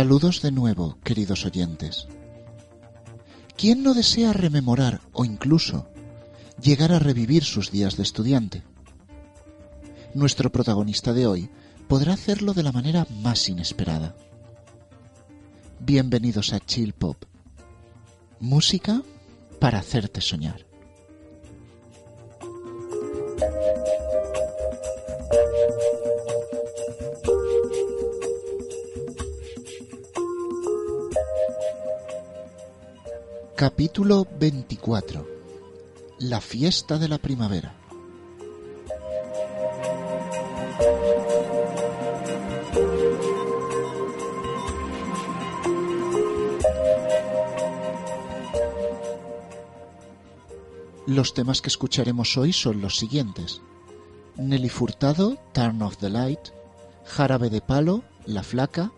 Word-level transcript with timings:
Saludos 0.00 0.40
de 0.40 0.50
nuevo, 0.50 0.96
queridos 1.04 1.44
oyentes. 1.44 2.08
¿Quién 3.54 3.82
no 3.82 3.92
desea 3.92 4.32
rememorar 4.32 5.02
o 5.12 5.26
incluso 5.26 5.90
llegar 6.58 6.90
a 6.92 6.98
revivir 6.98 7.44
sus 7.44 7.70
días 7.70 7.98
de 7.98 8.04
estudiante? 8.04 8.62
Nuestro 10.14 10.50
protagonista 10.50 11.12
de 11.12 11.26
hoy 11.26 11.50
podrá 11.86 12.14
hacerlo 12.14 12.54
de 12.54 12.62
la 12.62 12.72
manera 12.72 13.06
más 13.22 13.46
inesperada. 13.50 14.16
Bienvenidos 15.80 16.54
a 16.54 16.60
Chill 16.60 16.94
Pop. 16.94 17.22
Música 18.38 19.02
para 19.58 19.80
hacerte 19.80 20.22
soñar. 20.22 20.69
Capítulo 33.60 34.26
24 34.38 35.28
La 36.20 36.40
fiesta 36.40 36.96
de 36.96 37.08
la 37.08 37.18
primavera. 37.18 37.74
Los 51.06 51.34
temas 51.34 51.60
que 51.60 51.68
escucharemos 51.68 52.38
hoy 52.38 52.54
son 52.54 52.80
los 52.80 52.96
siguientes. 52.96 53.60
Nelly 54.38 54.70
Furtado, 54.70 55.36
Turn 55.52 55.82
of 55.82 55.98
the 55.98 56.08
Light, 56.08 56.48
Jarabe 57.04 57.50
de 57.50 57.60
Palo, 57.60 58.04
La 58.24 58.42
Flaca, 58.42 58.90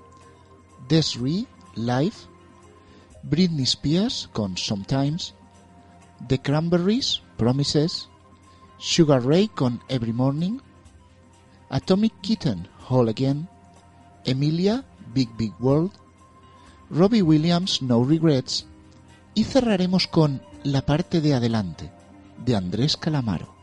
Desiree, 0.88 1.48
Live, 1.74 2.14
Britney 3.22 3.64
Spears 3.64 4.28
con 4.32 4.56
Sometimes, 4.56 5.34
The 6.28 6.40
Cranberries, 6.40 7.22
Promises, 7.36 8.08
Sugar 8.78 9.24
Ray 9.24 9.48
con 9.48 9.80
Every 9.88 10.12
Morning, 10.12 10.58
Atomic 11.70 12.12
Kitten, 12.20 12.68
Whole 12.88 13.10
Again, 13.10 13.48
Emilia, 14.24 14.84
Big 15.14 15.28
Big 15.36 15.52
World, 15.60 15.92
Robbie 16.90 17.22
Williams, 17.22 17.80
No 17.80 18.04
Regrets, 18.04 18.66
y 19.34 19.44
cerraremos 19.44 20.06
con 20.06 20.42
La 20.64 20.84
parte 20.84 21.20
de 21.20 21.34
adelante, 21.34 21.90
de 22.44 22.56
Andrés 22.56 22.96
Calamaro. 22.96 23.61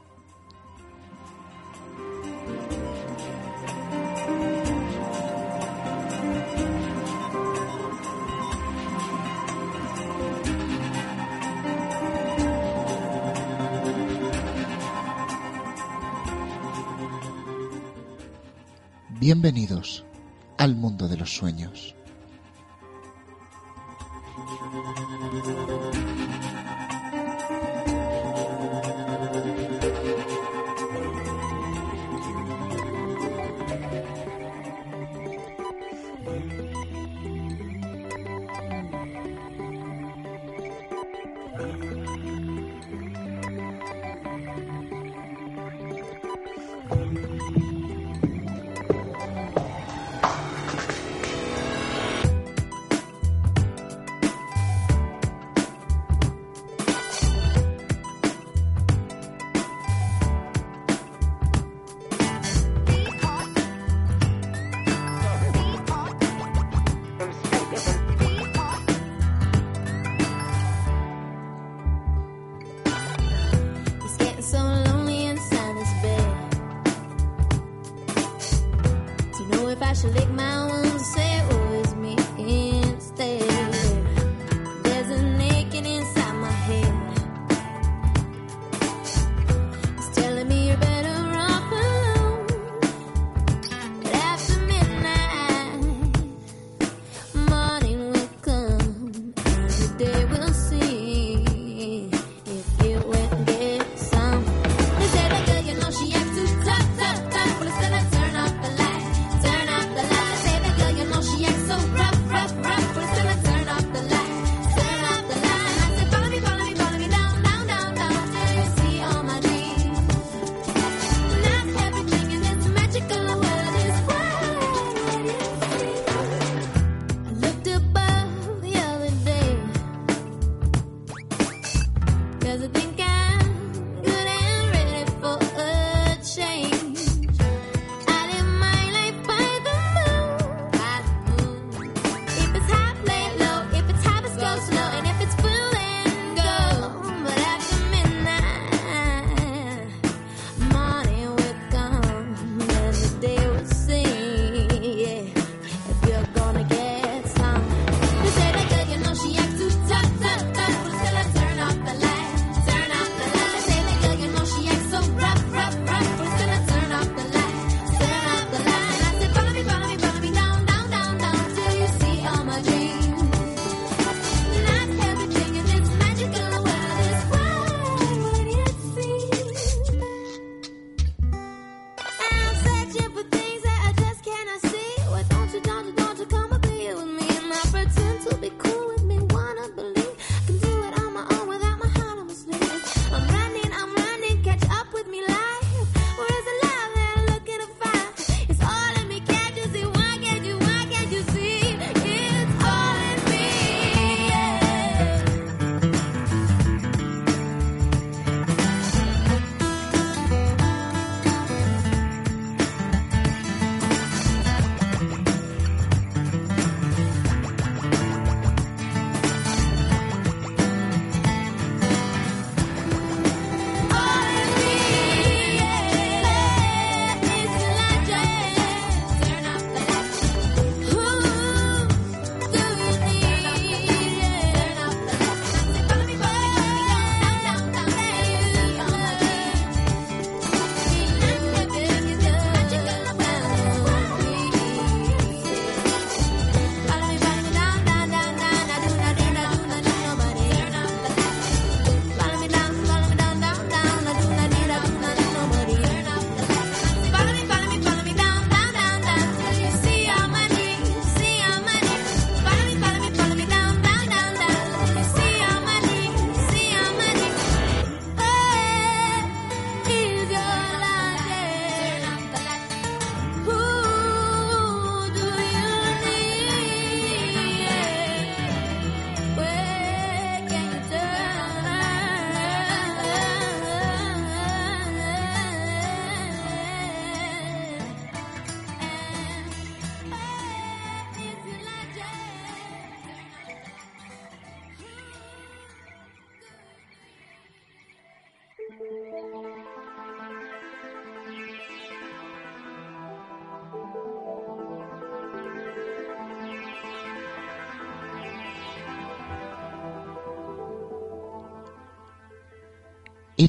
Bienvenidos 19.31 20.03
al 20.57 20.75
mundo 20.75 21.07
de 21.07 21.15
los 21.15 21.35
sueños. 21.35 21.95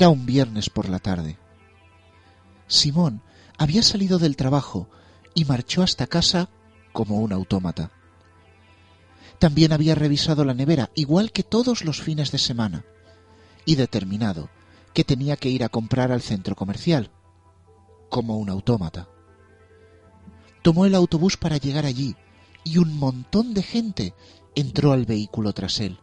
Era 0.00 0.08
un 0.08 0.24
viernes 0.24 0.70
por 0.70 0.88
la 0.88 0.98
tarde. 0.98 1.36
Simón 2.68 3.20
había 3.58 3.82
salido 3.82 4.18
del 4.18 4.34
trabajo 4.34 4.88
y 5.34 5.44
marchó 5.44 5.82
hasta 5.82 6.06
casa 6.06 6.48
como 6.94 7.18
un 7.18 7.34
autómata. 7.34 7.90
También 9.38 9.74
había 9.74 9.94
revisado 9.94 10.46
la 10.46 10.54
nevera, 10.54 10.88
igual 10.94 11.32
que 11.32 11.42
todos 11.42 11.84
los 11.84 12.00
fines 12.00 12.32
de 12.32 12.38
semana, 12.38 12.86
y 13.66 13.74
determinado 13.74 14.48
que 14.94 15.04
tenía 15.04 15.36
que 15.36 15.50
ir 15.50 15.64
a 15.64 15.68
comprar 15.68 16.12
al 16.12 16.22
centro 16.22 16.56
comercial, 16.56 17.10
como 18.08 18.38
un 18.38 18.48
autómata. 18.48 19.06
Tomó 20.62 20.86
el 20.86 20.94
autobús 20.94 21.36
para 21.36 21.58
llegar 21.58 21.84
allí, 21.84 22.16
y 22.64 22.78
un 22.78 22.96
montón 22.96 23.52
de 23.52 23.62
gente 23.62 24.14
entró 24.54 24.92
al 24.92 25.04
vehículo 25.04 25.52
tras 25.52 25.78
él, 25.78 26.00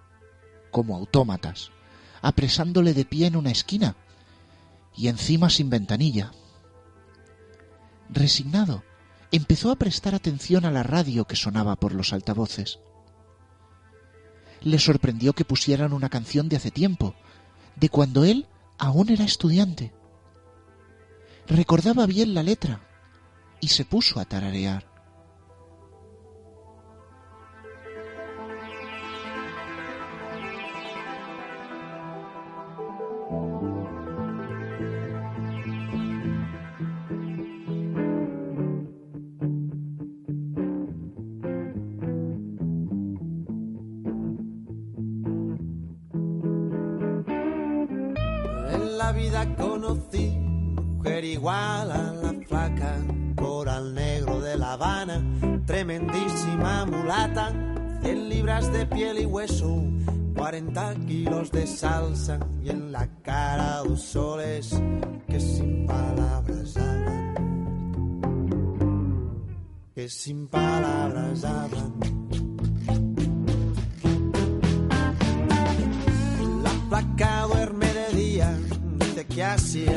como 0.70 0.96
autómatas, 0.96 1.72
apresándole 2.22 2.94
de 2.94 3.06
pie 3.06 3.28
en 3.28 3.36
una 3.36 3.52
esquina, 3.52 3.96
y 4.96 5.08
encima 5.08 5.50
sin 5.50 5.70
ventanilla. 5.70 6.32
Resignado, 8.10 8.84
empezó 9.32 9.72
a 9.72 9.76
prestar 9.76 10.16
atención 10.16 10.66
a 10.66 10.72
la 10.72 10.84
radio 10.84 11.26
que 11.26 11.36
sonaba 11.36 11.76
por 11.76 11.94
los 11.94 12.14
altavoces. 12.14 12.80
Le 14.62 14.80
sorprendió 14.80 15.34
que 15.34 15.46
pusieran 15.46 15.94
una 15.94 16.10
canción 16.10 16.50
de 16.50 16.56
hace 16.56 16.72
tiempo, 16.72 17.16
de 17.76 17.90
cuando 17.90 18.26
él 18.26 18.48
aún 18.78 19.10
era 19.10 19.24
estudiante. 19.24 19.94
Recordaba 21.48 22.06
bien 22.06 22.34
la 22.34 22.44
letra 22.44 22.82
y 23.62 23.70
se 23.70 23.86
puso 23.86 24.20
a 24.20 24.26
tararear. 24.26 24.87
100 58.58 58.72
libras 58.72 58.72
de 58.72 58.86
piel 58.96 59.20
y 59.20 59.26
hueso, 59.26 59.84
40 60.36 60.96
kilos 61.06 61.52
de 61.52 61.68
salsa 61.68 62.40
y 62.64 62.70
en 62.70 62.92
la 62.92 63.08
cara 63.22 63.84
dos 63.84 64.02
soles 64.02 64.82
que 65.28 65.40
sin 65.40 65.86
palabras 65.86 66.78
hablan, 66.78 67.36
que 69.94 70.10
sin 70.10 70.48
palabras 70.48 71.44
hablan. 71.44 71.94
La 76.64 76.72
flaca 76.90 77.42
duerme 77.48 77.94
de 77.94 78.16
día, 78.16 78.58
dice 78.98 79.26
que 79.26 79.44
así 79.44 79.86
el 79.86 79.97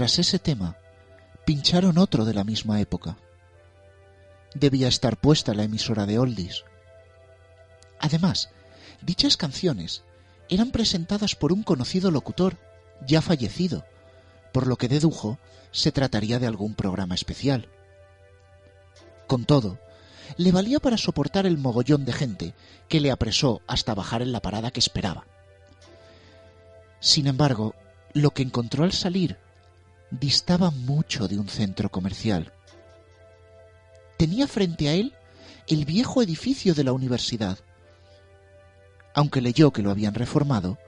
tras 0.00 0.18
ese 0.18 0.38
tema, 0.38 0.78
pincharon 1.44 1.98
otro 1.98 2.24
de 2.24 2.32
la 2.32 2.42
misma 2.42 2.80
época. 2.80 3.18
Debía 4.54 4.88
estar 4.88 5.18
puesta 5.18 5.52
la 5.52 5.64
emisora 5.64 6.06
de 6.06 6.18
Oldies. 6.18 6.64
Además, 7.98 8.48
dichas 9.02 9.36
canciones 9.36 10.02
eran 10.48 10.70
presentadas 10.70 11.36
por 11.36 11.52
un 11.52 11.62
conocido 11.62 12.10
locutor, 12.10 12.56
ya 13.06 13.20
fallecido, 13.20 13.84
por 14.54 14.66
lo 14.66 14.76
que 14.76 14.88
dedujo 14.88 15.38
se 15.70 15.92
trataría 15.92 16.38
de 16.38 16.46
algún 16.46 16.74
programa 16.74 17.14
especial. 17.14 17.68
Con 19.26 19.44
todo, 19.44 19.78
le 20.38 20.50
valía 20.50 20.80
para 20.80 20.96
soportar 20.96 21.44
el 21.44 21.58
mogollón 21.58 22.06
de 22.06 22.14
gente 22.14 22.54
que 22.88 23.00
le 23.00 23.10
apresó 23.10 23.60
hasta 23.66 23.94
bajar 23.94 24.22
en 24.22 24.32
la 24.32 24.40
parada 24.40 24.70
que 24.70 24.80
esperaba. 24.80 25.26
Sin 27.00 27.26
embargo, 27.26 27.74
lo 28.14 28.30
que 28.30 28.40
encontró 28.40 28.84
al 28.84 28.92
salir 28.92 29.36
distaba 30.10 30.70
mucho 30.70 31.28
de 31.28 31.38
un 31.38 31.48
centro 31.48 31.90
comercial. 31.90 32.52
Tenía 34.16 34.46
frente 34.46 34.88
a 34.88 34.94
él 34.94 35.14
el 35.66 35.84
viejo 35.84 36.22
edificio 36.22 36.74
de 36.74 36.84
la 36.84 36.92
universidad. 36.92 37.58
Aunque 39.14 39.40
leyó 39.40 39.72
que 39.72 39.82
lo 39.82 39.90
habían 39.90 40.14
reformado, 40.14 40.78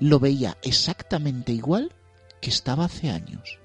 lo 0.00 0.18
veía 0.20 0.56
exactamente 0.62 1.52
igual 1.52 1.92
que 2.40 2.50
estaba 2.50 2.84
hace 2.84 3.10
años. 3.10 3.58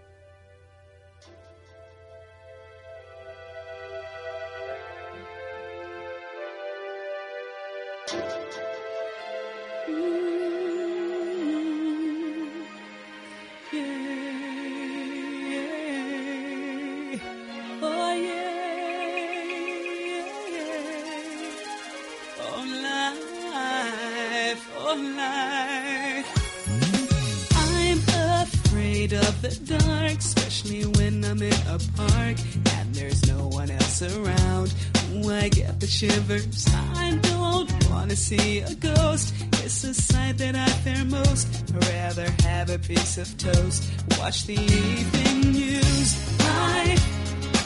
Watch 44.34 44.46
the 44.48 44.54
evening 44.60 45.52
news. 45.52 46.10
Life, 46.40 47.06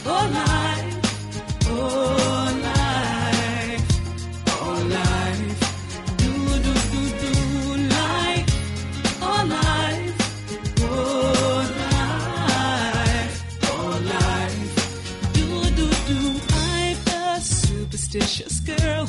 oh 0.04 0.24
life, 0.34 0.96
oh 1.66 2.60
life, 2.62 3.84
oh 4.48 4.76
life. 4.96 5.60
Do 6.18 6.32
do 6.66 6.72
do 6.92 7.02
do 7.22 7.34
life, 7.88 8.48
oh 9.22 9.42
life, 9.48 10.16
oh 10.82 10.92
life, 12.52 13.36
oh 13.64 13.92
life. 14.12 15.32
Do 15.32 15.46
do 15.78 15.86
do. 16.08 16.20
I'm 16.52 16.98
a 17.08 17.40
superstitious 17.40 18.60
girl. 18.60 19.08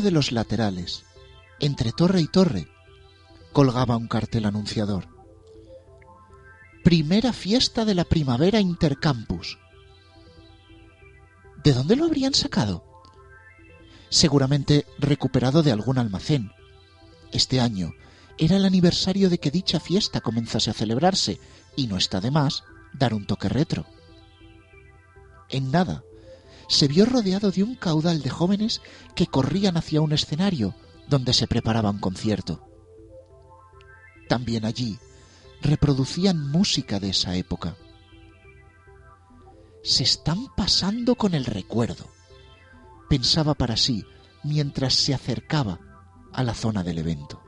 de 0.00 0.10
los 0.10 0.32
laterales, 0.32 1.04
entre 1.60 1.92
torre 1.92 2.20
y 2.20 2.26
torre, 2.26 2.68
colgaba 3.52 3.96
un 3.96 4.08
cartel 4.08 4.46
anunciador. 4.46 5.08
Primera 6.84 7.32
fiesta 7.32 7.84
de 7.84 7.94
la 7.94 8.04
primavera 8.04 8.60
intercampus. 8.60 9.58
¿De 11.64 11.72
dónde 11.72 11.96
lo 11.96 12.04
habrían 12.04 12.34
sacado? 12.34 12.84
Seguramente 14.08 14.86
recuperado 14.98 15.62
de 15.62 15.72
algún 15.72 15.98
almacén. 15.98 16.52
Este 17.32 17.60
año 17.60 17.92
era 18.38 18.56
el 18.56 18.64
aniversario 18.64 19.30
de 19.30 19.38
que 19.38 19.50
dicha 19.50 19.80
fiesta 19.80 20.20
comenzase 20.20 20.70
a 20.70 20.74
celebrarse 20.74 21.40
y 21.74 21.86
no 21.86 21.96
está 21.96 22.20
de 22.20 22.30
más 22.30 22.62
dar 22.92 23.14
un 23.14 23.26
toque 23.26 23.48
retro. 23.48 23.86
En 25.48 25.70
nada 25.70 26.04
se 26.68 26.88
vio 26.88 27.06
rodeado 27.06 27.50
de 27.50 27.62
un 27.62 27.74
caudal 27.74 28.22
de 28.22 28.30
jóvenes 28.30 28.82
que 29.14 29.26
corrían 29.26 29.76
hacia 29.76 30.00
un 30.00 30.12
escenario 30.12 30.74
donde 31.08 31.32
se 31.32 31.46
preparaba 31.46 31.90
un 31.90 31.98
concierto. 31.98 32.66
También 34.28 34.64
allí 34.64 34.98
reproducían 35.62 36.50
música 36.50 36.98
de 36.98 37.10
esa 37.10 37.36
época. 37.36 37.76
Se 39.82 40.02
están 40.02 40.46
pasando 40.56 41.14
con 41.14 41.34
el 41.34 41.44
recuerdo, 41.44 42.08
pensaba 43.08 43.54
para 43.54 43.76
sí 43.76 44.04
mientras 44.42 44.94
se 44.94 45.14
acercaba 45.14 45.78
a 46.32 46.42
la 46.42 46.54
zona 46.54 46.82
del 46.82 46.98
evento. 46.98 47.45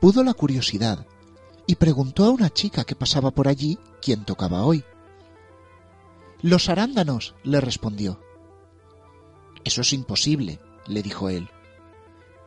pudo 0.00 0.24
la 0.24 0.34
curiosidad 0.34 1.06
y 1.66 1.76
preguntó 1.76 2.24
a 2.24 2.30
una 2.30 2.50
chica 2.50 2.84
que 2.84 2.96
pasaba 2.96 3.30
por 3.30 3.48
allí 3.48 3.78
quién 4.00 4.24
tocaba 4.24 4.64
hoy. 4.64 4.84
Los 6.40 6.68
arándanos, 6.68 7.34
le 7.42 7.60
respondió. 7.60 8.20
Eso 9.64 9.82
es 9.82 9.92
imposible, 9.92 10.60
le 10.86 11.02
dijo 11.02 11.28
él. 11.28 11.48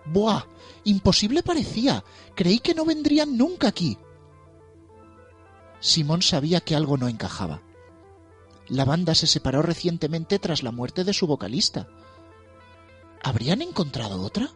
Buah, 0.06 0.46
imposible 0.86 1.44
parecía. 1.44 2.04
Creí 2.36 2.60
que 2.60 2.74
no 2.74 2.86
vendrían 2.86 3.38
nunca 3.38 3.68
aquí. 3.68 3.98
Simón 5.80 6.22
sabía 6.22 6.62
que 6.62 6.76
algo 6.76 6.98
no 6.98 7.08
encajaba. 7.08 7.62
La 8.68 8.86
banda 8.86 9.14
se 9.16 9.28
separó 9.28 9.62
recientemente 9.62 10.40
tras 10.40 10.64
la 10.64 10.72
muerte 10.72 11.04
de 11.04 11.14
su 11.14 11.28
vocalista. 11.28 11.88
¿Habrían 13.22 13.62
encontrado 13.62 14.22
otra? 14.22 14.52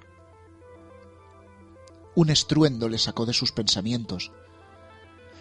Un 2.16 2.30
estruendo 2.30 2.90
le 2.90 2.98
sacó 2.98 3.26
de 3.26 3.34
sus 3.34 3.52
pensamientos. 3.52 4.32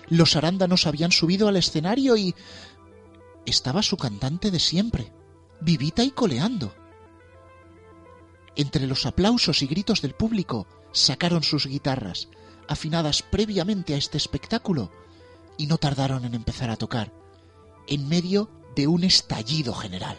Los 0.08 0.36
arándanos 0.36 0.86
habían 0.86 1.12
subido 1.12 1.48
al 1.48 1.56
escenario 1.56 2.16
y... 2.16 2.34
estaba 3.46 3.82
su 3.82 3.96
cantante 3.96 4.50
de 4.50 4.60
siempre, 4.60 5.12
vivita 5.60 6.02
y 6.02 6.10
coleando. 6.10 6.74
Entre 8.56 8.86
los 8.86 9.06
aplausos 9.06 9.62
y 9.62 9.66
gritos 9.66 10.02
del 10.02 10.14
público 10.14 10.66
sacaron 10.92 11.42
sus 11.42 11.66
guitarras, 11.66 12.28
afinadas 12.68 13.22
previamente 13.22 13.94
a 13.94 13.96
este 13.96 14.16
espectáculo, 14.16 14.92
y 15.56 15.66
no 15.66 15.78
tardaron 15.78 16.24
en 16.24 16.34
empezar 16.34 16.70
a 16.70 16.76
tocar, 16.76 17.12
en 17.86 18.08
medio 18.08 18.50
de 18.74 18.86
un 18.86 19.04
estallido 19.04 19.74
general. 19.74 20.18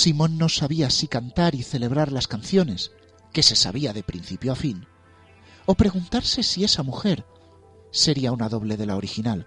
Simón 0.00 0.38
no 0.38 0.48
sabía 0.48 0.88
si 0.88 1.08
cantar 1.08 1.54
y 1.54 1.62
celebrar 1.62 2.10
las 2.10 2.26
canciones, 2.26 2.90
que 3.34 3.42
se 3.42 3.54
sabía 3.54 3.92
de 3.92 4.02
principio 4.02 4.50
a 4.50 4.56
fin, 4.56 4.86
o 5.66 5.74
preguntarse 5.74 6.42
si 6.42 6.64
esa 6.64 6.82
mujer 6.82 7.26
sería 7.90 8.32
una 8.32 8.48
doble 8.48 8.78
de 8.78 8.86
la 8.86 8.96
original. 8.96 9.44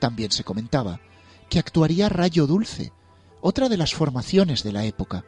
También 0.00 0.32
se 0.32 0.42
comentaba 0.42 1.00
que 1.48 1.60
actuaría 1.60 2.08
Rayo 2.08 2.48
Dulce, 2.48 2.92
otra 3.40 3.68
de 3.68 3.76
las 3.76 3.94
formaciones 3.94 4.64
de 4.64 4.72
la 4.72 4.84
época. 4.84 5.24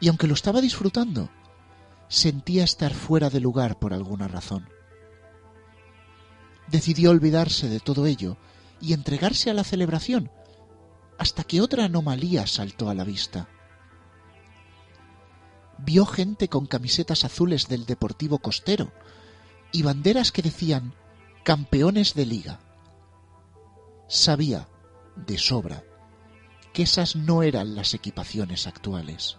Y 0.00 0.08
aunque 0.08 0.26
lo 0.26 0.34
estaba 0.34 0.60
disfrutando, 0.60 1.30
sentía 2.08 2.62
estar 2.62 2.92
fuera 2.92 3.30
de 3.30 3.40
lugar 3.40 3.78
por 3.78 3.94
alguna 3.94 4.28
razón. 4.28 4.68
Decidió 6.66 7.10
olvidarse 7.10 7.70
de 7.70 7.80
todo 7.80 8.04
ello 8.04 8.36
y 8.82 8.92
entregarse 8.92 9.48
a 9.48 9.54
la 9.54 9.64
celebración 9.64 10.30
hasta 11.18 11.44
que 11.44 11.60
otra 11.60 11.84
anomalía 11.84 12.46
saltó 12.46 12.88
a 12.88 12.94
la 12.94 13.04
vista. 13.04 13.48
Vio 15.78 16.06
gente 16.06 16.48
con 16.48 16.66
camisetas 16.66 17.24
azules 17.24 17.68
del 17.68 17.86
Deportivo 17.86 18.38
Costero 18.38 18.92
y 19.72 19.82
banderas 19.82 20.32
que 20.32 20.42
decían 20.42 20.94
campeones 21.44 22.14
de 22.14 22.26
liga. 22.26 22.60
Sabía, 24.08 24.68
de 25.16 25.38
sobra, 25.38 25.84
que 26.72 26.82
esas 26.82 27.16
no 27.16 27.42
eran 27.42 27.74
las 27.74 27.94
equipaciones 27.94 28.66
actuales. 28.66 29.38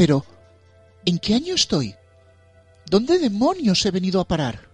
Pero, 0.00 0.24
¿en 1.04 1.18
qué 1.18 1.34
año 1.34 1.54
estoy? 1.54 1.94
¿Dónde 2.86 3.18
demonios 3.18 3.84
he 3.84 3.90
venido 3.90 4.22
a 4.22 4.26
parar? 4.26 4.70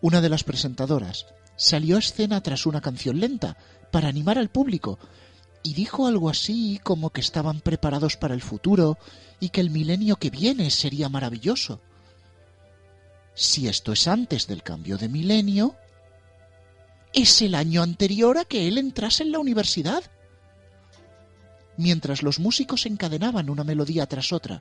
Una 0.00 0.22
de 0.22 0.30
las 0.30 0.44
presentadoras 0.44 1.26
salió 1.54 1.96
a 1.96 1.98
escena 1.98 2.42
tras 2.42 2.64
una 2.64 2.80
canción 2.80 3.20
lenta 3.20 3.58
para 3.90 4.08
animar 4.08 4.38
al 4.38 4.48
público 4.48 4.98
y 5.62 5.74
dijo 5.74 6.06
algo 6.06 6.30
así 6.30 6.80
como 6.82 7.10
que 7.10 7.20
estaban 7.20 7.60
preparados 7.60 8.16
para 8.16 8.32
el 8.32 8.40
futuro 8.40 8.96
y 9.40 9.50
que 9.50 9.60
el 9.60 9.68
milenio 9.68 10.16
que 10.16 10.30
viene 10.30 10.70
sería 10.70 11.10
maravilloso. 11.10 11.82
Si 13.34 13.68
esto 13.68 13.92
es 13.92 14.08
antes 14.08 14.46
del 14.46 14.62
cambio 14.62 14.96
de 14.96 15.10
milenio, 15.10 15.76
es 17.12 17.42
el 17.42 17.54
año 17.54 17.82
anterior 17.82 18.38
a 18.38 18.46
que 18.46 18.68
él 18.68 18.78
entrase 18.78 19.22
en 19.22 19.32
la 19.32 19.38
universidad 19.38 20.02
mientras 21.78 22.22
los 22.22 22.40
músicos 22.40 22.84
encadenaban 22.84 23.48
una 23.48 23.64
melodía 23.64 24.06
tras 24.06 24.32
otra. 24.32 24.60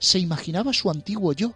Se 0.00 0.18
imaginaba 0.18 0.72
su 0.72 0.90
antiguo 0.90 1.32
yo, 1.34 1.52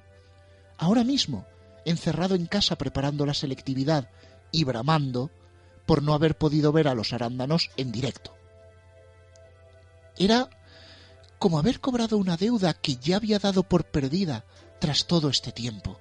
ahora 0.78 1.02
mismo, 1.02 1.46
encerrado 1.86 2.34
en 2.34 2.46
casa 2.46 2.76
preparando 2.76 3.26
la 3.26 3.34
selectividad 3.34 4.10
y 4.52 4.62
bramando 4.64 5.30
por 5.86 6.02
no 6.02 6.14
haber 6.14 6.36
podido 6.36 6.70
ver 6.70 6.86
a 6.86 6.94
los 6.94 7.12
arándanos 7.12 7.70
en 7.76 7.90
directo. 7.90 8.36
Era 10.16 10.48
como 11.38 11.58
haber 11.58 11.80
cobrado 11.80 12.18
una 12.18 12.36
deuda 12.36 12.74
que 12.74 12.96
ya 12.96 13.16
había 13.16 13.38
dado 13.38 13.62
por 13.64 13.84
perdida 13.84 14.44
tras 14.80 15.06
todo 15.06 15.30
este 15.30 15.50
tiempo. 15.50 15.98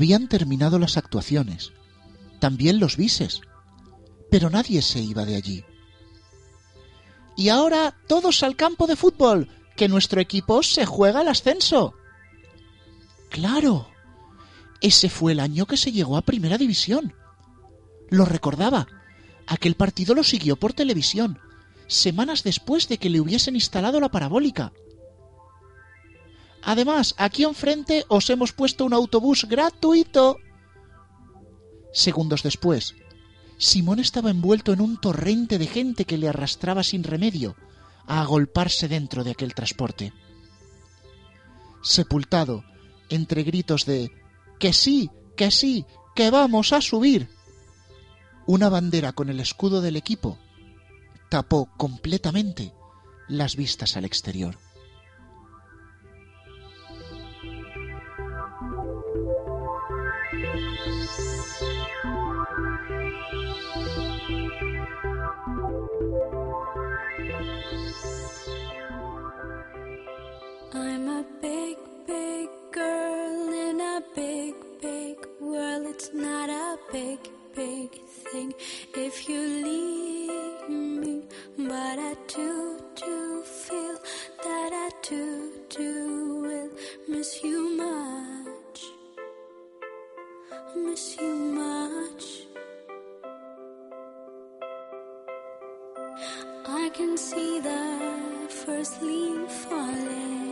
Habían 0.00 0.28
terminado 0.28 0.78
las 0.78 0.96
actuaciones, 0.96 1.72
también 2.38 2.80
los 2.80 2.96
bises, 2.96 3.42
pero 4.30 4.48
nadie 4.48 4.80
se 4.80 4.98
iba 4.98 5.26
de 5.26 5.36
allí. 5.36 5.62
Y 7.36 7.50
ahora 7.50 7.94
todos 8.08 8.42
al 8.42 8.56
campo 8.56 8.86
de 8.86 8.96
fútbol, 8.96 9.50
que 9.76 9.88
nuestro 9.88 10.22
equipo 10.22 10.62
se 10.62 10.86
juega 10.86 11.20
el 11.20 11.28
ascenso. 11.28 11.92
Claro, 13.28 13.90
ese 14.80 15.10
fue 15.10 15.32
el 15.32 15.40
año 15.40 15.66
que 15.66 15.76
se 15.76 15.92
llegó 15.92 16.16
a 16.16 16.22
Primera 16.22 16.56
División. 16.56 17.12
Lo 18.08 18.24
recordaba. 18.24 18.86
Aquel 19.46 19.74
partido 19.74 20.14
lo 20.14 20.24
siguió 20.24 20.56
por 20.56 20.72
televisión, 20.72 21.38
semanas 21.88 22.42
después 22.42 22.88
de 22.88 22.96
que 22.96 23.10
le 23.10 23.20
hubiesen 23.20 23.54
instalado 23.54 24.00
la 24.00 24.08
parabólica. 24.08 24.72
Además, 26.62 27.14
aquí 27.16 27.44
enfrente 27.44 28.04
os 28.08 28.28
hemos 28.30 28.52
puesto 28.52 28.84
un 28.84 28.92
autobús 28.92 29.46
gratuito. 29.48 30.36
Segundos 31.92 32.42
después, 32.42 32.94
Simón 33.58 33.98
estaba 33.98 34.30
envuelto 34.30 34.72
en 34.72 34.80
un 34.80 34.98
torrente 34.98 35.58
de 35.58 35.66
gente 35.66 36.04
que 36.04 36.18
le 36.18 36.28
arrastraba 36.28 36.82
sin 36.82 37.04
remedio 37.04 37.56
a 38.06 38.20
agolparse 38.20 38.88
dentro 38.88 39.24
de 39.24 39.32
aquel 39.32 39.54
transporte. 39.54 40.12
Sepultado 41.82 42.64
entre 43.08 43.42
gritos 43.42 43.84
de 43.86 44.10
que 44.58 44.72
sí, 44.72 45.10
que 45.36 45.50
sí, 45.50 45.86
que 46.14 46.30
vamos 46.30 46.72
a 46.72 46.80
subir. 46.80 47.28
Una 48.46 48.68
bandera 48.68 49.12
con 49.12 49.30
el 49.30 49.40
escudo 49.40 49.80
del 49.80 49.96
equipo 49.96 50.38
tapó 51.28 51.70
completamente 51.76 52.72
las 53.28 53.56
vistas 53.56 53.96
al 53.96 54.04
exterior. 54.04 54.58
I'm 70.72 71.08
a 71.08 71.24
big, 71.42 71.78
big 72.06 72.48
girl 72.70 73.52
in 73.52 73.80
a 73.80 74.00
big, 74.14 74.54
big 74.80 75.16
world. 75.40 75.86
It's 75.86 76.14
not 76.14 76.48
a 76.48 76.78
big, 76.92 77.18
big 77.56 78.00
thing 78.06 78.54
if 78.94 79.28
you 79.28 79.40
leave 79.40 80.68
me. 80.68 81.24
But 81.58 81.98
I 81.98 82.14
do, 82.28 82.78
do 82.94 83.42
feel 83.42 83.98
that 84.44 84.70
I 84.72 84.90
do, 85.02 85.50
do 85.70 86.40
will 86.42 86.70
miss 87.08 87.42
you 87.42 87.76
much. 87.76 88.84
Miss 90.76 91.16
you 91.20 91.34
much. 91.34 92.46
I 96.68 96.88
can 96.94 97.16
see 97.16 97.58
the 97.58 98.48
first 98.48 99.02
leaf 99.02 99.50
falling. 99.50 100.49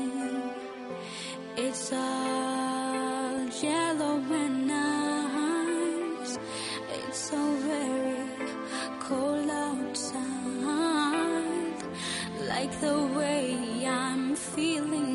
It's 1.61 1.93
all 1.93 3.49
yellow 3.61 4.23
and 4.43 4.69
nice. 4.69 6.39
It's 6.95 7.19
so 7.31 7.37
very 7.71 8.29
cold 9.01 9.51
outside. 9.51 10.23
Like 12.47 12.73
the 12.81 12.99
way 13.19 13.85
I'm 13.89 14.37
feeling 14.37 15.08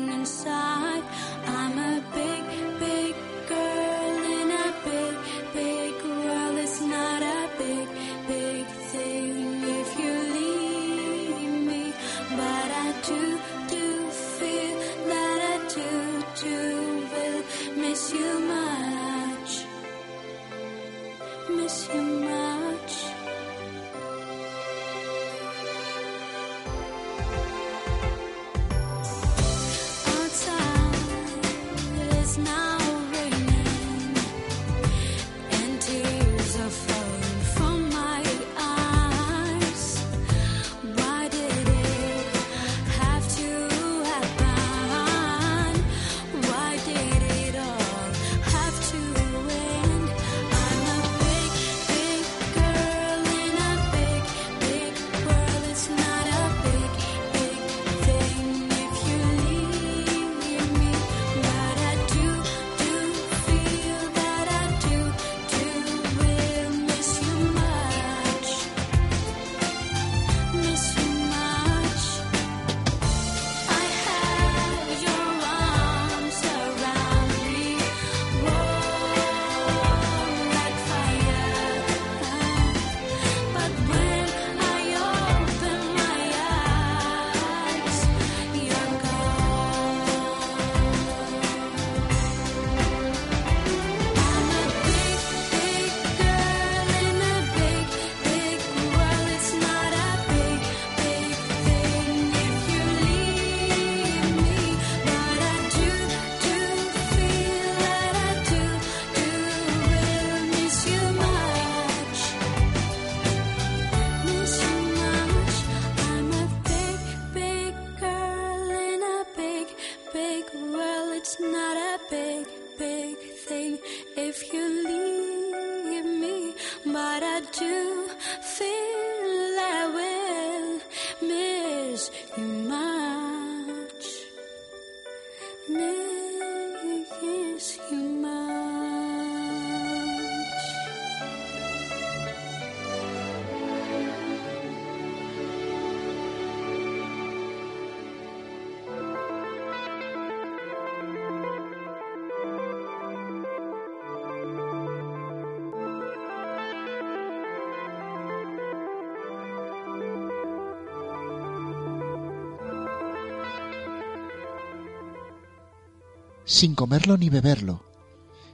sin 166.44 166.74
comerlo 166.74 167.16
ni 167.16 167.30
beberlo, 167.30 167.84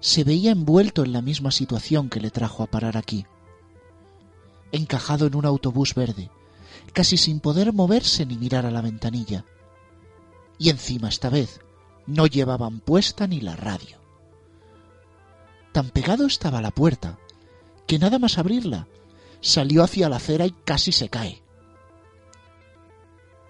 se 0.01 0.25
veía 0.25 0.53
envuelto 0.53 1.05
en 1.05 1.13
la 1.13 1.23
misma 1.23 1.51
situación 1.51 2.09
que 2.09 2.21
le 2.21 2.31
trajo 2.31 2.63
a 2.63 2.67
parar 2.67 2.97
aquí. 2.97 3.27
Encajado 4.73 5.27
en 5.27 5.37
un 5.37 5.45
autobús 5.45 5.95
verde, 5.95 6.31
casi 6.93 7.17
sin 7.17 7.41
poder 7.41 7.73
moverse 7.73 8.25
ni 8.25 8.37
mirar 8.37 8.67
a 8.67 8.71
la 8.71 8.81
ventanilla. 8.81 9.45
Y 10.59 10.71
encima 10.71 11.09
esta 11.09 11.29
vez 11.29 11.61
no 12.07 12.27
llevaban 12.27 12.81
puesta 12.81 13.27
ni 13.27 13.41
la 13.41 13.57
radio. 13.57 13.99
Tan 15.73 15.91
pegado 15.91 16.27
estaba 16.27 16.61
la 16.61 16.71
puerta 16.71 17.19
que 17.87 17.99
nada 17.99 18.19
más 18.19 18.39
abrirla 18.39 18.89
salió 19.41 19.83
hacia 19.83 20.09
la 20.09 20.17
acera 20.17 20.47
y 20.47 20.53
casi 20.65 20.93
se 20.93 21.09
cae. 21.09 21.43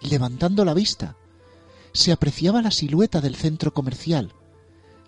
Levantando 0.00 0.64
la 0.64 0.74
vista, 0.74 1.16
se 1.92 2.12
apreciaba 2.12 2.62
la 2.62 2.70
silueta 2.70 3.20
del 3.20 3.36
centro 3.36 3.72
comercial, 3.72 4.32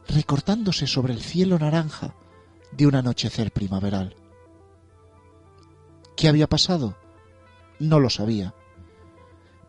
recortándose 0.08 0.86
sobre 0.86 1.12
el 1.12 1.22
cielo 1.22 1.58
naranja 1.58 2.14
de 2.72 2.86
un 2.86 2.94
anochecer 2.94 3.52
primaveral. 3.52 4.16
¿Qué 6.16 6.28
había 6.28 6.48
pasado? 6.48 6.96
No 7.78 8.00
lo 8.00 8.10
sabía. 8.10 8.54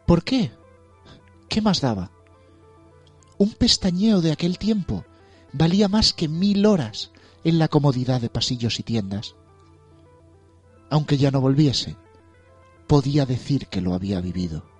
¿Por 0.05 0.23
qué? 0.23 0.51
¿Qué 1.49 1.61
más 1.61 1.81
daba? 1.81 2.11
Un 3.37 3.51
pestañeo 3.53 4.21
de 4.21 4.31
aquel 4.31 4.57
tiempo 4.57 5.05
valía 5.51 5.87
más 5.87 6.13
que 6.13 6.27
mil 6.27 6.65
horas 6.65 7.11
en 7.43 7.59
la 7.59 7.67
comodidad 7.67 8.21
de 8.21 8.29
pasillos 8.29 8.79
y 8.79 8.83
tiendas. 8.83 9.35
Aunque 10.89 11.17
ya 11.17 11.31
no 11.31 11.41
volviese, 11.41 11.95
podía 12.87 13.25
decir 13.25 13.67
que 13.67 13.81
lo 13.81 13.93
había 13.93 14.21
vivido. 14.21 14.72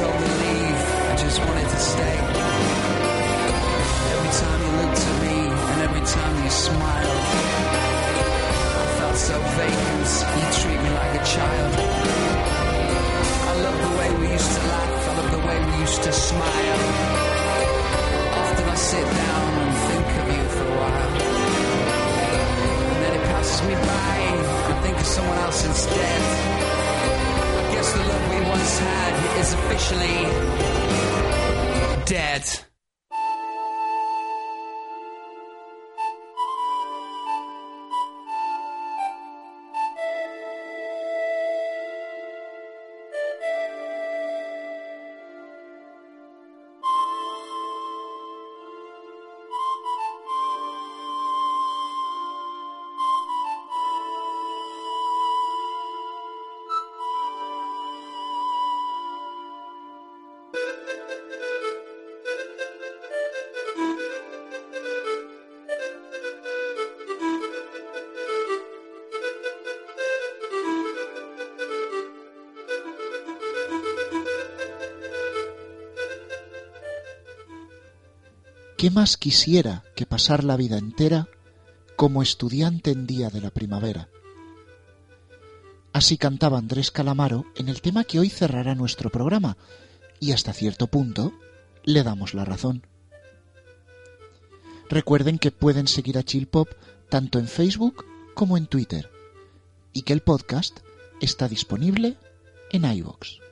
tell 0.00 0.18
me 0.18 0.39
¿Qué 78.80 78.90
más 78.90 79.18
quisiera 79.18 79.84
que 79.94 80.06
pasar 80.06 80.42
la 80.42 80.56
vida 80.56 80.78
entera 80.78 81.28
como 81.96 82.22
estudiante 82.22 82.92
en 82.92 83.06
día 83.06 83.28
de 83.28 83.42
la 83.42 83.50
primavera? 83.50 84.08
Así 85.92 86.16
cantaba 86.16 86.56
Andrés 86.56 86.90
Calamaro 86.90 87.44
en 87.56 87.68
el 87.68 87.82
tema 87.82 88.04
que 88.04 88.18
hoy 88.18 88.30
cerrará 88.30 88.74
nuestro 88.74 89.10
programa, 89.10 89.58
y 90.18 90.32
hasta 90.32 90.54
cierto 90.54 90.86
punto 90.86 91.34
le 91.84 92.02
damos 92.02 92.32
la 92.32 92.46
razón. 92.46 92.86
Recuerden 94.88 95.38
que 95.38 95.50
pueden 95.50 95.86
seguir 95.86 96.16
a 96.16 96.22
Chill 96.22 96.46
Pop 96.46 96.70
tanto 97.10 97.38
en 97.38 97.48
Facebook 97.48 98.06
como 98.32 98.56
en 98.56 98.66
Twitter, 98.66 99.10
y 99.92 100.04
que 100.04 100.14
el 100.14 100.22
podcast 100.22 100.80
está 101.20 101.48
disponible 101.48 102.16
en 102.72 102.90
iVoox. 102.90 103.49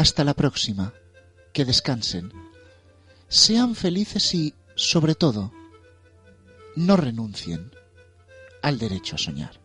Hasta 0.00 0.24
la 0.24 0.32
próxima. 0.32 0.94
Que 1.52 1.66
descansen. 1.66 2.32
Sean 3.28 3.74
felices 3.74 4.34
y, 4.34 4.54
sobre 4.74 5.14
todo, 5.14 5.52
no 6.74 6.96
renuncien 6.96 7.70
al 8.62 8.78
derecho 8.78 9.16
a 9.16 9.18
soñar. 9.18 9.59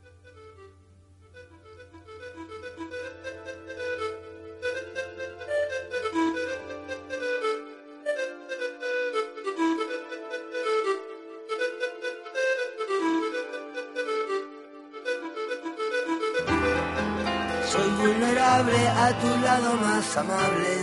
Amable. 20.17 20.75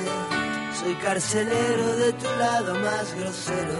Soy 0.78 0.94
carcelero 0.96 1.96
de 1.96 2.12
tu 2.12 2.26
lado 2.38 2.74
más 2.74 3.14
grosero. 3.14 3.78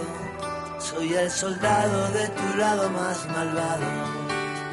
Soy 0.79 1.13
el 1.13 1.29
soldado 1.29 2.09
de 2.11 2.27
tu 2.29 2.57
lado 2.57 2.89
más 2.89 3.27
malvado. 3.27 3.85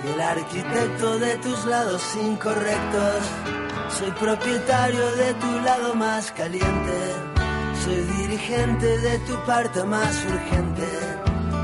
Y 0.05 0.12
el 0.12 0.20
arquitecto 0.20 1.18
de 1.18 1.37
tus 1.39 1.64
lados 1.66 2.03
incorrectos. 2.16 3.22
Soy 3.99 4.11
propietario 4.12 5.11
de 5.16 5.35
tu 5.35 5.61
lado 5.61 5.95
más 5.95 6.33
caliente. 6.33 6.99
Soy 7.85 8.03
dirigente 8.18 8.99
de 8.99 9.18
tu 9.20 9.35
parte 9.45 9.83
más 9.85 10.24
urgente. 10.24 10.89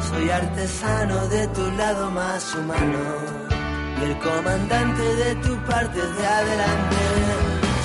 Soy 0.09 0.31
artesano 0.31 1.27
de 1.29 1.47
tu 1.49 1.71
lado 1.73 2.11
más 2.11 2.55
humano 2.55 3.37
y 4.01 4.05
el 4.05 4.19
comandante 4.19 5.03
de 5.03 5.35
tu 5.37 5.57
parte 5.65 5.99
de 5.99 6.27
adelante. 6.27 7.46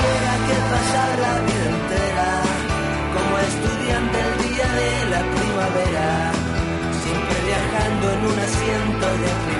Quisiera 0.00 0.34
que 0.46 0.56
pasar 0.72 1.10
la 1.18 1.34
vida 1.46 1.66
entera 1.76 2.30
como 3.14 3.32
estudiante 3.38 4.16
el 4.26 4.32
día 4.48 4.68
de 4.80 4.92
la 5.10 5.22
primavera. 5.34 6.32
Siempre 7.02 7.36
viajando 7.46 8.04
en 8.12 8.20
un 8.32 8.38
asiento 8.38 9.06
de 9.22 9.30
primera. 9.44 9.59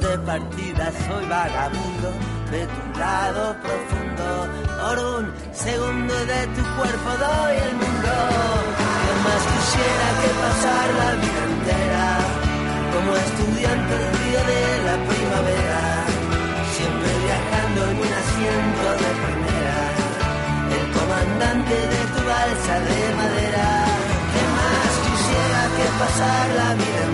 De 0.00 0.18
partida, 0.18 0.90
soy 1.06 1.24
vagabundo 1.26 2.10
de 2.50 2.66
tu 2.66 2.98
lado 2.98 3.56
profundo. 3.62 4.26
Por 4.82 4.98
un 4.98 5.32
segundo 5.52 6.14
de 6.14 6.40
tu 6.54 6.62
cuerpo 6.76 7.10
doy 7.24 7.54
el 7.66 7.74
mundo. 7.82 8.14
Que 9.02 9.12
más 9.24 9.42
quisiera 9.52 10.06
que 10.20 10.30
pasar 10.42 10.86
la 11.00 11.10
vida 11.22 11.42
entera 11.50 12.06
como 12.92 13.10
estudiante 13.26 13.92
el 13.94 14.10
día 14.22 14.42
de 14.52 14.64
la 14.88 14.96
primavera, 15.10 15.82
siempre 16.74 17.10
viajando 17.26 17.80
en 17.90 17.96
un 18.04 18.12
asiento 18.22 18.86
de 19.02 19.10
primera 19.24 19.78
el 20.76 20.86
comandante 20.98 21.74
de 21.92 22.02
tu 22.12 22.20
balsa 22.32 22.74
de 22.88 23.00
madera. 23.20 23.68
¿Qué 24.32 24.42
más 24.58 24.92
quisiera 25.06 25.60
que 25.76 25.86
pasar 26.02 26.46
la 26.60 26.74
vida 26.74 27.02
entera 27.04 27.13